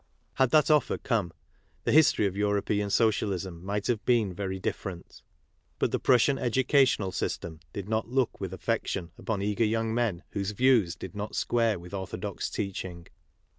[0.33, 1.31] Had that offer come,
[1.83, 5.21] the history of European Socialism might have been very different.
[5.77, 10.53] But the Prussian educational system did not look with affection upon eager young men whose
[10.53, 13.05] views did not square with orthodox teaching.